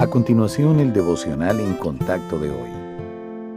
A 0.00 0.06
continuación, 0.06 0.80
el 0.80 0.94
devocional 0.94 1.60
en 1.60 1.74
contacto 1.74 2.38
de 2.38 2.48
hoy. 2.48 2.70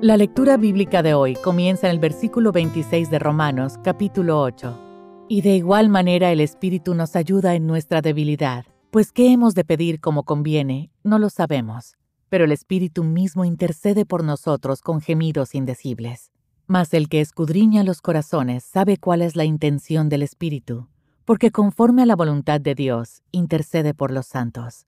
La 0.01 0.17
lectura 0.17 0.57
bíblica 0.57 1.01
de 1.01 1.13
hoy 1.13 1.35
comienza 1.35 1.87
en 1.87 1.93
el 1.93 1.99
versículo 1.99 2.51
26 2.51 3.09
de 3.09 3.17
Romanos, 3.17 3.79
capítulo 3.81 4.41
8. 4.41 5.25
Y 5.29 5.41
de 5.41 5.55
igual 5.55 5.87
manera 5.87 6.33
el 6.33 6.41
Espíritu 6.41 6.95
nos 6.95 7.15
ayuda 7.15 7.55
en 7.55 7.65
nuestra 7.65 8.01
debilidad, 8.01 8.65
pues 8.91 9.13
qué 9.13 9.31
hemos 9.31 9.55
de 9.55 9.63
pedir 9.63 10.01
como 10.01 10.23
conviene, 10.23 10.91
no 11.01 11.17
lo 11.17 11.29
sabemos, 11.29 11.95
pero 12.27 12.43
el 12.43 12.51
Espíritu 12.51 13.05
mismo 13.05 13.45
intercede 13.45 14.05
por 14.05 14.25
nosotros 14.25 14.81
con 14.81 14.99
gemidos 14.99 15.55
indecibles. 15.55 16.33
Mas 16.67 16.93
el 16.93 17.07
que 17.07 17.21
escudriña 17.21 17.85
los 17.85 18.01
corazones 18.01 18.65
sabe 18.65 18.97
cuál 18.97 19.21
es 19.21 19.37
la 19.37 19.45
intención 19.45 20.09
del 20.09 20.23
Espíritu, 20.23 20.89
porque 21.23 21.51
conforme 21.51 22.01
a 22.01 22.05
la 22.05 22.17
voluntad 22.17 22.59
de 22.59 22.75
Dios, 22.75 23.21
intercede 23.31 23.93
por 23.93 24.11
los 24.11 24.25
santos. 24.25 24.87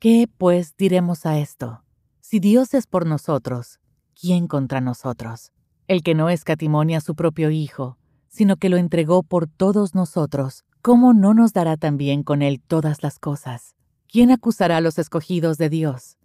¿Qué, 0.00 0.30
pues, 0.38 0.78
diremos 0.78 1.26
a 1.26 1.38
esto? 1.38 1.84
Si 2.20 2.40
Dios 2.40 2.72
es 2.72 2.86
por 2.86 3.04
nosotros, 3.04 3.80
¿quién 4.18 4.46
contra 4.46 4.80
nosotros? 4.80 5.52
El 5.88 6.02
que 6.02 6.14
no 6.14 6.30
escatimonia 6.30 6.96
a 6.96 7.00
su 7.02 7.14
propio 7.14 7.50
Hijo, 7.50 7.98
sino 8.26 8.56
que 8.56 8.70
lo 8.70 8.78
entregó 8.78 9.22
por 9.22 9.46
todos 9.46 9.94
nosotros, 9.94 10.64
¿cómo 10.80 11.12
no 11.12 11.34
nos 11.34 11.52
dará 11.52 11.76
también 11.76 12.22
con 12.22 12.40
él 12.40 12.62
todas 12.66 13.02
las 13.02 13.18
cosas? 13.18 13.74
¿Quién 14.10 14.30
acusará 14.30 14.78
a 14.78 14.80
los 14.80 14.98
escogidos 14.98 15.58
de 15.58 15.68
Dios? 15.68 16.16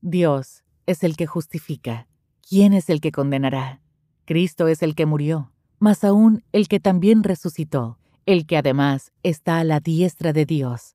Dios 0.00 0.62
es 0.86 1.02
el 1.02 1.16
que 1.16 1.26
justifica. 1.26 2.06
¿Quién 2.48 2.72
es 2.72 2.88
el 2.88 3.00
que 3.00 3.10
condenará? 3.10 3.80
Cristo 4.26 4.68
es 4.68 4.80
el 4.80 4.94
que 4.94 5.06
murió, 5.06 5.50
mas 5.80 6.04
aún 6.04 6.44
el 6.52 6.68
que 6.68 6.78
también 6.78 7.24
resucitó, 7.24 7.98
el 8.26 8.46
que 8.46 8.58
además 8.58 9.10
está 9.24 9.58
a 9.58 9.64
la 9.64 9.80
diestra 9.80 10.32
de 10.32 10.46
Dios 10.46 10.94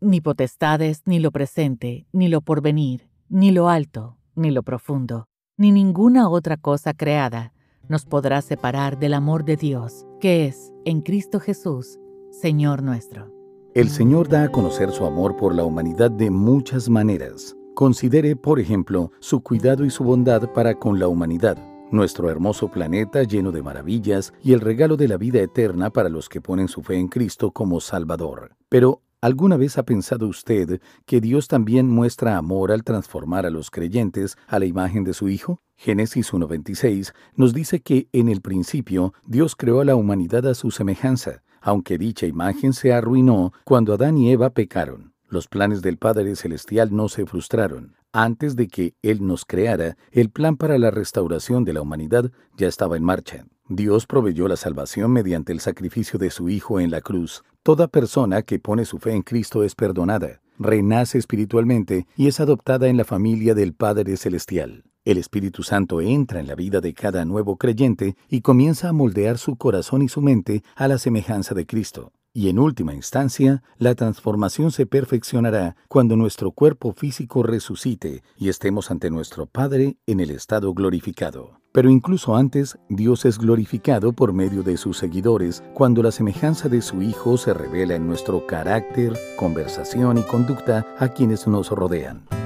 ni 0.00 0.20
potestades, 0.20 1.02
ni 1.06 1.18
lo 1.18 1.30
presente, 1.30 2.06
ni 2.12 2.28
lo 2.28 2.40
porvenir, 2.40 3.08
ni 3.28 3.50
lo 3.50 3.68
alto, 3.68 4.16
ni 4.34 4.50
lo 4.50 4.62
profundo, 4.62 5.28
ni 5.56 5.72
ninguna 5.72 6.28
otra 6.28 6.56
cosa 6.56 6.94
creada 6.94 7.52
nos 7.88 8.04
podrá 8.04 8.42
separar 8.42 8.98
del 8.98 9.14
amor 9.14 9.44
de 9.44 9.56
Dios, 9.56 10.06
que 10.20 10.46
es, 10.46 10.72
en 10.84 11.00
Cristo 11.00 11.40
Jesús, 11.40 11.98
Señor 12.30 12.82
nuestro. 12.82 13.32
El 13.74 13.88
Señor 13.88 14.28
da 14.28 14.44
a 14.44 14.48
conocer 14.48 14.90
su 14.90 15.06
amor 15.06 15.36
por 15.36 15.54
la 15.54 15.64
humanidad 15.64 16.10
de 16.10 16.30
muchas 16.30 16.88
maneras. 16.88 17.56
Considere, 17.74 18.36
por 18.36 18.60
ejemplo, 18.60 19.12
su 19.20 19.40
cuidado 19.40 19.84
y 19.84 19.90
su 19.90 20.04
bondad 20.04 20.52
para 20.52 20.74
con 20.74 20.98
la 20.98 21.08
humanidad, 21.08 21.56
nuestro 21.90 22.28
hermoso 22.30 22.68
planeta 22.70 23.22
lleno 23.22 23.52
de 23.52 23.62
maravillas 23.62 24.32
y 24.42 24.52
el 24.52 24.60
regalo 24.60 24.96
de 24.96 25.08
la 25.08 25.16
vida 25.16 25.40
eterna 25.40 25.90
para 25.90 26.08
los 26.08 26.28
que 26.28 26.40
ponen 26.40 26.68
su 26.68 26.82
fe 26.82 26.96
en 26.96 27.08
Cristo 27.08 27.52
como 27.52 27.80
Salvador. 27.80 28.56
Pero 28.68 29.02
¿Alguna 29.20 29.56
vez 29.56 29.78
ha 29.78 29.82
pensado 29.82 30.28
usted 30.28 30.80
que 31.04 31.20
Dios 31.20 31.48
también 31.48 31.88
muestra 31.90 32.36
amor 32.36 32.70
al 32.70 32.84
transformar 32.84 33.46
a 33.46 33.50
los 33.50 33.68
creyentes 33.68 34.36
a 34.46 34.60
la 34.60 34.66
imagen 34.66 35.02
de 35.02 35.12
su 35.12 35.28
Hijo? 35.28 35.60
Génesis 35.74 36.32
1.26 36.32 37.12
nos 37.34 37.52
dice 37.52 37.80
que 37.80 38.06
en 38.12 38.28
el 38.28 38.40
principio 38.40 39.12
Dios 39.26 39.56
creó 39.56 39.80
a 39.80 39.84
la 39.84 39.96
humanidad 39.96 40.46
a 40.46 40.54
su 40.54 40.70
semejanza, 40.70 41.42
aunque 41.60 41.98
dicha 41.98 42.26
imagen 42.26 42.72
se 42.72 42.92
arruinó 42.92 43.52
cuando 43.64 43.94
Adán 43.94 44.18
y 44.18 44.30
Eva 44.30 44.50
pecaron. 44.50 45.14
Los 45.28 45.48
planes 45.48 45.82
del 45.82 45.98
Padre 45.98 46.36
Celestial 46.36 46.94
no 46.94 47.08
se 47.08 47.26
frustraron. 47.26 47.97
Antes 48.12 48.56
de 48.56 48.68
que 48.68 48.94
Él 49.02 49.26
nos 49.26 49.44
creara, 49.44 49.98
el 50.12 50.30
plan 50.30 50.56
para 50.56 50.78
la 50.78 50.90
restauración 50.90 51.64
de 51.64 51.74
la 51.74 51.82
humanidad 51.82 52.32
ya 52.56 52.66
estaba 52.66 52.96
en 52.96 53.04
marcha. 53.04 53.44
Dios 53.68 54.06
proveyó 54.06 54.48
la 54.48 54.56
salvación 54.56 55.12
mediante 55.12 55.52
el 55.52 55.60
sacrificio 55.60 56.18
de 56.18 56.30
su 56.30 56.48
Hijo 56.48 56.80
en 56.80 56.90
la 56.90 57.02
cruz. 57.02 57.44
Toda 57.62 57.86
persona 57.86 58.40
que 58.40 58.58
pone 58.58 58.86
su 58.86 58.98
fe 58.98 59.12
en 59.12 59.20
Cristo 59.20 59.62
es 59.62 59.74
perdonada, 59.74 60.40
renace 60.58 61.18
espiritualmente 61.18 62.06
y 62.16 62.28
es 62.28 62.40
adoptada 62.40 62.88
en 62.88 62.96
la 62.96 63.04
familia 63.04 63.54
del 63.54 63.74
Padre 63.74 64.16
Celestial. 64.16 64.84
El 65.04 65.18
Espíritu 65.18 65.62
Santo 65.62 66.00
entra 66.00 66.40
en 66.40 66.46
la 66.46 66.54
vida 66.54 66.80
de 66.80 66.94
cada 66.94 67.26
nuevo 67.26 67.56
creyente 67.56 68.16
y 68.30 68.40
comienza 68.40 68.88
a 68.88 68.94
moldear 68.94 69.36
su 69.36 69.56
corazón 69.56 70.00
y 70.00 70.08
su 70.08 70.22
mente 70.22 70.62
a 70.76 70.88
la 70.88 70.96
semejanza 70.96 71.54
de 71.54 71.66
Cristo. 71.66 72.12
Y 72.38 72.48
en 72.50 72.60
última 72.60 72.94
instancia, 72.94 73.64
la 73.78 73.96
transformación 73.96 74.70
se 74.70 74.86
perfeccionará 74.86 75.74
cuando 75.88 76.14
nuestro 76.14 76.52
cuerpo 76.52 76.92
físico 76.92 77.42
resucite 77.42 78.22
y 78.36 78.48
estemos 78.48 78.92
ante 78.92 79.10
nuestro 79.10 79.46
Padre 79.46 79.96
en 80.06 80.20
el 80.20 80.30
estado 80.30 80.72
glorificado. 80.72 81.58
Pero 81.72 81.90
incluso 81.90 82.36
antes, 82.36 82.78
Dios 82.88 83.24
es 83.24 83.38
glorificado 83.38 84.12
por 84.12 84.32
medio 84.32 84.62
de 84.62 84.76
sus 84.76 84.98
seguidores 84.98 85.64
cuando 85.74 86.00
la 86.00 86.12
semejanza 86.12 86.68
de 86.68 86.80
su 86.80 87.02
Hijo 87.02 87.38
se 87.38 87.54
revela 87.54 87.96
en 87.96 88.06
nuestro 88.06 88.46
carácter, 88.46 89.18
conversación 89.36 90.18
y 90.18 90.22
conducta 90.22 90.86
a 90.96 91.08
quienes 91.08 91.48
nos 91.48 91.70
rodean. 91.70 92.37